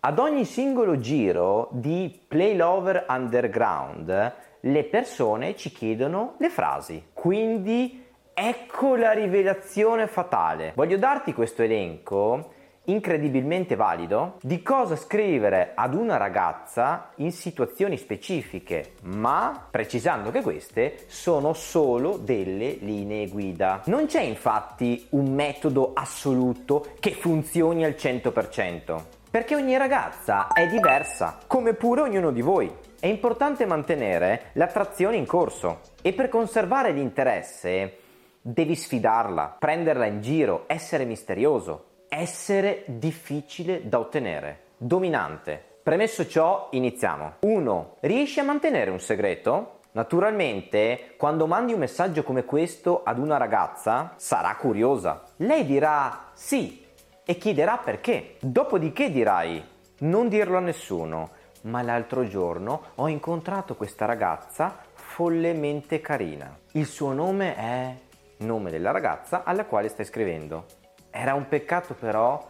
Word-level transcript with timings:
Ad 0.00 0.20
ogni 0.20 0.44
singolo 0.44 1.00
giro 1.00 1.70
di 1.72 2.20
Play 2.28 2.54
Lover 2.54 3.06
Underground 3.08 4.34
le 4.60 4.84
persone 4.84 5.56
ci 5.56 5.72
chiedono 5.72 6.36
le 6.38 6.50
frasi. 6.50 7.06
Quindi 7.12 8.04
ecco 8.32 8.94
la 8.94 9.10
rivelazione 9.10 10.06
fatale. 10.06 10.70
Voglio 10.76 10.98
darti 10.98 11.34
questo 11.34 11.62
elenco 11.62 12.52
incredibilmente 12.84 13.74
valido 13.74 14.36
di 14.40 14.62
cosa 14.62 14.94
scrivere 14.94 15.72
ad 15.74 15.94
una 15.94 16.16
ragazza 16.16 17.10
in 17.16 17.32
situazioni 17.32 17.96
specifiche, 17.96 18.92
ma 19.02 19.66
precisando 19.68 20.30
che 20.30 20.42
queste 20.42 21.06
sono 21.08 21.54
solo 21.54 22.18
delle 22.18 22.78
linee 22.80 23.28
guida. 23.28 23.82
Non 23.86 24.06
c'è 24.06 24.22
infatti 24.22 25.08
un 25.10 25.34
metodo 25.34 25.90
assoluto 25.92 26.86
che 27.00 27.10
funzioni 27.10 27.84
al 27.84 27.96
100%, 27.98 29.16
perché 29.30 29.54
ogni 29.54 29.76
ragazza 29.76 30.48
è 30.48 30.66
diversa, 30.66 31.38
come 31.46 31.74
pure 31.74 32.00
ognuno 32.00 32.30
di 32.30 32.40
voi. 32.40 32.72
È 32.98 33.06
importante 33.06 33.66
mantenere 33.66 34.50
l'attrazione 34.54 35.16
in 35.16 35.26
corso 35.26 35.80
e 36.02 36.12
per 36.12 36.28
conservare 36.28 36.92
l'interesse 36.92 37.98
devi 38.40 38.74
sfidarla, 38.74 39.56
prenderla 39.58 40.06
in 40.06 40.20
giro, 40.22 40.64
essere 40.66 41.04
misterioso, 41.04 41.84
essere 42.08 42.84
difficile 42.86 43.86
da 43.88 43.98
ottenere, 43.98 44.60
dominante. 44.78 45.62
Premesso 45.82 46.26
ciò, 46.26 46.68
iniziamo. 46.72 47.34
1. 47.40 47.96
Riesci 48.00 48.40
a 48.40 48.44
mantenere 48.44 48.90
un 48.90 49.00
segreto? 49.00 49.80
Naturalmente, 49.92 51.14
quando 51.16 51.46
mandi 51.46 51.72
un 51.72 51.80
messaggio 51.80 52.22
come 52.22 52.44
questo 52.44 53.02
ad 53.04 53.18
una 53.18 53.36
ragazza, 53.36 54.12
sarà 54.16 54.54
curiosa. 54.56 55.22
Lei 55.36 55.64
dirà 55.64 56.30
sì 56.34 56.86
e 57.30 57.36
chiederà 57.36 57.76
perché. 57.76 58.36
Dopodiché 58.40 59.10
dirai 59.10 59.62
non 59.98 60.30
dirlo 60.30 60.56
a 60.56 60.60
nessuno, 60.60 61.32
ma 61.64 61.82
l'altro 61.82 62.26
giorno 62.26 62.92
ho 62.94 63.06
incontrato 63.06 63.76
questa 63.76 64.06
ragazza 64.06 64.78
follemente 64.94 66.00
carina. 66.00 66.56
Il 66.72 66.86
suo 66.86 67.12
nome 67.12 67.54
è 67.54 67.94
nome 68.38 68.70
della 68.70 68.92
ragazza 68.92 69.44
alla 69.44 69.66
quale 69.66 69.88
stai 69.88 70.06
scrivendo. 70.06 70.64
Era 71.10 71.34
un 71.34 71.46
peccato 71.48 71.92
però 71.92 72.48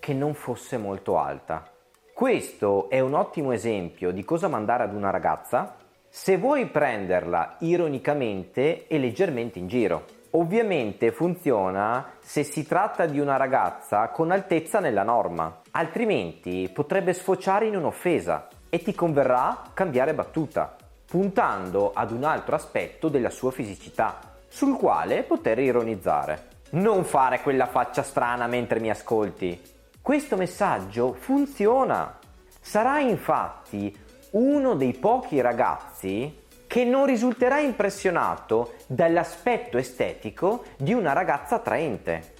che 0.00 0.14
non 0.14 0.32
fosse 0.32 0.78
molto 0.78 1.18
alta. 1.18 1.70
Questo 2.14 2.88
è 2.88 3.00
un 3.00 3.12
ottimo 3.12 3.52
esempio 3.52 4.10
di 4.10 4.24
cosa 4.24 4.48
mandare 4.48 4.84
ad 4.84 4.94
una 4.94 5.10
ragazza 5.10 5.76
se 6.08 6.38
vuoi 6.38 6.64
prenderla 6.64 7.56
ironicamente 7.58 8.86
e 8.86 8.98
leggermente 8.98 9.58
in 9.58 9.66
giro. 9.66 10.06
Ovviamente 10.36 11.12
funziona 11.12 12.14
se 12.18 12.42
si 12.42 12.66
tratta 12.66 13.06
di 13.06 13.20
una 13.20 13.36
ragazza 13.36 14.08
con 14.08 14.32
altezza 14.32 14.80
nella 14.80 15.04
norma, 15.04 15.60
altrimenti 15.70 16.68
potrebbe 16.72 17.12
sfociare 17.12 17.66
in 17.66 17.76
un'offesa 17.76 18.48
e 18.68 18.82
ti 18.82 18.96
converrà 18.96 19.62
cambiare 19.72 20.12
battuta, 20.12 20.74
puntando 21.06 21.92
ad 21.94 22.10
un 22.10 22.24
altro 22.24 22.56
aspetto 22.56 23.08
della 23.08 23.30
sua 23.30 23.52
fisicità, 23.52 24.18
sul 24.48 24.76
quale 24.76 25.22
poter 25.22 25.60
ironizzare. 25.60 26.48
Non 26.70 27.04
fare 27.04 27.40
quella 27.40 27.66
faccia 27.66 28.02
strana 28.02 28.48
mentre 28.48 28.80
mi 28.80 28.90
ascolti. 28.90 29.62
Questo 30.02 30.36
messaggio 30.36 31.12
funziona. 31.12 32.18
Sarai 32.60 33.08
infatti 33.08 33.96
uno 34.32 34.74
dei 34.74 34.94
pochi 34.94 35.40
ragazzi 35.40 36.42
che 36.74 36.84
non 36.84 37.06
risulterà 37.06 37.60
impressionato 37.60 38.74
dall'aspetto 38.88 39.78
estetico 39.78 40.64
di 40.76 40.92
una 40.92 41.12
ragazza 41.12 41.54
attraente. 41.54 42.32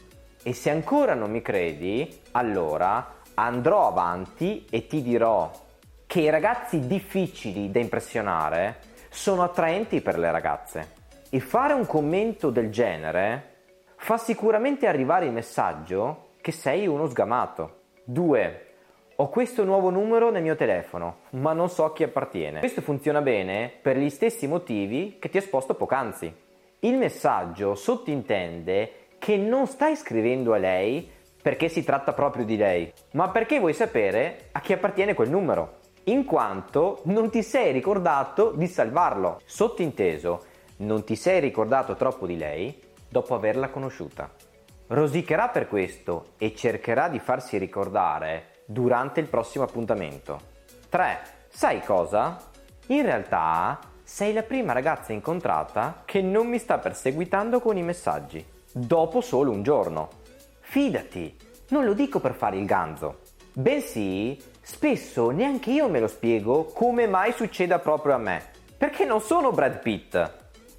E 0.42 0.52
se 0.52 0.70
ancora 0.70 1.14
non 1.14 1.30
mi 1.30 1.40
credi, 1.40 2.22
allora 2.32 3.20
andrò 3.34 3.86
avanti 3.86 4.66
e 4.68 4.88
ti 4.88 5.02
dirò 5.02 5.52
che 6.06 6.18
i 6.18 6.30
ragazzi 6.30 6.84
difficili 6.84 7.70
da 7.70 7.78
impressionare 7.78 8.78
sono 9.08 9.44
attraenti 9.44 10.00
per 10.00 10.18
le 10.18 10.32
ragazze. 10.32 10.94
E 11.30 11.38
fare 11.38 11.72
un 11.72 11.86
commento 11.86 12.50
del 12.50 12.70
genere 12.72 13.52
fa 13.94 14.18
sicuramente 14.18 14.88
arrivare 14.88 15.26
il 15.26 15.32
messaggio 15.32 16.30
che 16.40 16.50
sei 16.50 16.88
uno 16.88 17.06
sgamato. 17.06 17.82
2. 18.02 18.63
Ho 19.18 19.28
questo 19.28 19.62
nuovo 19.62 19.90
numero 19.90 20.32
nel 20.32 20.42
mio 20.42 20.56
telefono, 20.56 21.18
ma 21.30 21.52
non 21.52 21.68
so 21.68 21.84
a 21.84 21.92
chi 21.92 22.02
appartiene. 22.02 22.58
Questo 22.58 22.80
funziona 22.80 23.20
bene 23.20 23.70
per 23.80 23.96
gli 23.96 24.10
stessi 24.10 24.48
motivi 24.48 25.18
che 25.20 25.28
ti 25.28 25.36
ho 25.36 25.40
esposto 25.40 25.74
poc'anzi. 25.74 26.34
Il 26.80 26.96
messaggio 26.96 27.76
sottintende 27.76 29.06
che 29.20 29.36
non 29.36 29.68
stai 29.68 29.94
scrivendo 29.94 30.52
a 30.52 30.56
lei 30.58 31.08
perché 31.40 31.68
si 31.68 31.84
tratta 31.84 32.12
proprio 32.12 32.44
di 32.44 32.56
lei, 32.56 32.92
ma 33.12 33.28
perché 33.28 33.60
vuoi 33.60 33.72
sapere 33.72 34.48
a 34.50 34.60
chi 34.60 34.72
appartiene 34.72 35.14
quel 35.14 35.30
numero, 35.30 35.76
in 36.04 36.24
quanto 36.24 37.02
non 37.04 37.30
ti 37.30 37.44
sei 37.44 37.70
ricordato 37.70 38.50
di 38.50 38.66
salvarlo. 38.66 39.40
Sottinteso, 39.44 40.44
non 40.78 41.04
ti 41.04 41.14
sei 41.14 41.38
ricordato 41.38 41.94
troppo 41.94 42.26
di 42.26 42.36
lei 42.36 42.82
dopo 43.08 43.36
averla 43.36 43.68
conosciuta. 43.68 44.28
Rosicherà 44.88 45.50
per 45.50 45.68
questo 45.68 46.32
e 46.36 46.52
cercherà 46.52 47.08
di 47.08 47.20
farsi 47.20 47.58
ricordare 47.58 48.53
durante 48.64 49.20
il 49.20 49.26
prossimo 49.26 49.64
appuntamento. 49.64 50.40
3. 50.88 51.18
Sai 51.48 51.80
cosa? 51.82 52.38
In 52.88 53.02
realtà 53.02 53.78
sei 54.02 54.32
la 54.32 54.42
prima 54.42 54.72
ragazza 54.72 55.12
incontrata 55.12 56.02
che 56.04 56.20
non 56.20 56.46
mi 56.46 56.58
sta 56.58 56.78
perseguitando 56.78 57.60
con 57.60 57.76
i 57.76 57.82
messaggi, 57.82 58.44
dopo 58.70 59.20
solo 59.20 59.50
un 59.50 59.62
giorno. 59.62 60.08
Fidati, 60.60 61.36
non 61.68 61.84
lo 61.84 61.94
dico 61.94 62.20
per 62.20 62.34
fare 62.34 62.58
il 62.58 62.66
ganzo, 62.66 63.20
bensì 63.52 64.40
spesso 64.60 65.30
neanche 65.30 65.70
io 65.70 65.88
me 65.88 66.00
lo 66.00 66.06
spiego 66.06 66.64
come 66.64 67.06
mai 67.06 67.32
succeda 67.32 67.78
proprio 67.78 68.14
a 68.14 68.18
me, 68.18 68.42
perché 68.76 69.04
non 69.04 69.20
sono 69.20 69.52
Brad 69.52 69.80
Pitt, 69.80 70.32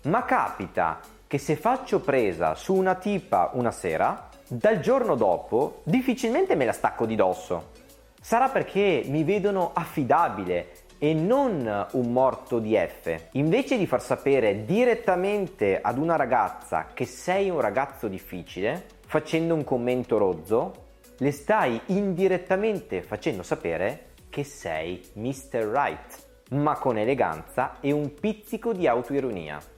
ma 0.03 0.23
capita 0.25 0.99
che 1.35 1.41
se 1.41 1.57
faccio 1.57 1.99
presa 1.99 2.55
su 2.55 2.73
una 2.73 2.95
tipa 2.95 3.49
una 3.55 3.71
sera, 3.71 4.29
dal 4.47 4.79
giorno 4.79 5.15
dopo 5.15 5.81
difficilmente 5.83 6.55
me 6.55 6.63
la 6.63 6.71
stacco 6.71 7.05
di 7.05 7.15
dosso. 7.15 7.71
Sarà 8.21 8.47
perché 8.47 9.03
mi 9.07 9.25
vedono 9.25 9.71
affidabile 9.73 10.71
e 10.97 11.13
non 11.13 11.87
un 11.91 12.11
morto 12.13 12.59
di 12.59 12.73
F. 12.77 13.31
Invece 13.31 13.77
di 13.77 13.85
far 13.85 14.01
sapere 14.01 14.63
direttamente 14.63 15.81
ad 15.81 15.97
una 15.97 16.15
ragazza 16.15 16.85
che 16.93 17.03
sei 17.03 17.49
un 17.49 17.59
ragazzo 17.59 18.07
difficile, 18.07 18.85
facendo 19.05 19.55
un 19.55 19.65
commento 19.65 20.17
rozzo, 20.17 20.71
le 21.17 21.31
stai 21.33 21.81
indirettamente 21.87 23.01
facendo 23.01 23.43
sapere 23.43 24.11
che 24.29 24.45
sei 24.45 25.05
Mr. 25.15 25.65
Right, 25.65 26.27
ma 26.51 26.77
con 26.77 26.97
eleganza 26.97 27.75
e 27.81 27.91
un 27.91 28.13
pizzico 28.13 28.71
di 28.71 28.87
autoironia. 28.87 29.73